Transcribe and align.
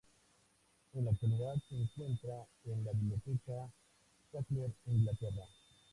En 0.95 1.05
la 1.05 1.11
actualidad 1.11 1.53
se 1.69 1.75
encuentra 1.75 2.43
en 2.65 2.83
la 2.83 2.91
Biblioteca 2.91 3.71
Sackler, 4.31 4.71
Inglaterra. 4.87 5.45